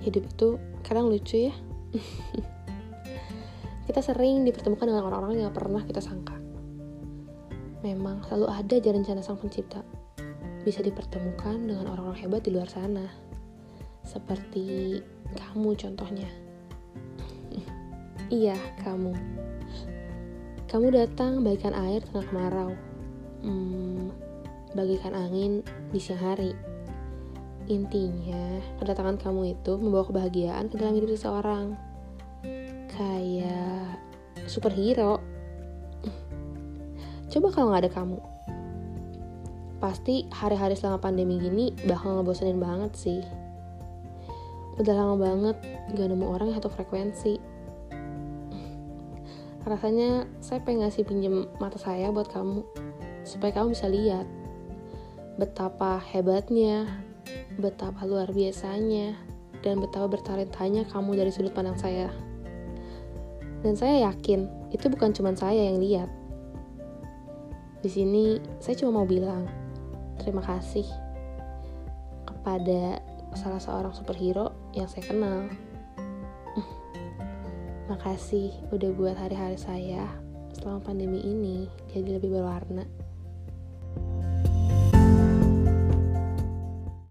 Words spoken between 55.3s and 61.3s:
betapa hebatnya, betapa luar biasanya, dan betapa bertalentanya kamu dari